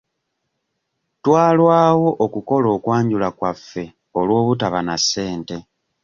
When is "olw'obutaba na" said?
4.19-4.95